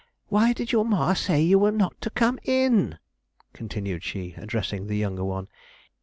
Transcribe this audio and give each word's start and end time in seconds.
Why 0.29 0.51
did 0.51 0.71
your 0.71 0.83
ma 0.83 1.13
say 1.13 1.43
you 1.43 1.59
were 1.59 1.71
not 1.71 2.01
to 2.01 2.09
come 2.09 2.39
in?' 2.43 2.97
continued 3.53 4.03
she, 4.03 4.33
addressing 4.35 4.87
the 4.87 4.97
younger 4.97 5.23
one. 5.23 5.47